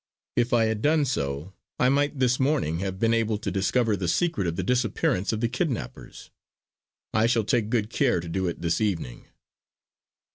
If 0.35 0.51
I 0.51 0.65
had 0.65 0.81
done 0.81 1.05
so, 1.05 1.53
I 1.79 1.87
might 1.89 2.17
this 2.17 2.39
morning 2.39 2.79
have 2.79 2.97
been 2.97 3.13
able 3.13 3.37
to 3.37 3.51
discover 3.51 3.95
the 3.95 4.07
secret 4.07 4.47
of 4.47 4.55
the 4.55 4.63
disappearance 4.63 5.31
of 5.31 5.41
the 5.41 5.47
kidnappers. 5.47 6.31
I 7.13 7.27
shall 7.27 7.43
take 7.43 7.69
good 7.69 7.91
care 7.91 8.19
to 8.19 8.27
do 8.27 8.47
it 8.47 8.63
this 8.63 8.81
evening." 8.81 9.27